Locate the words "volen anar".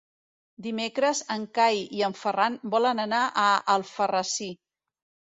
2.75-3.19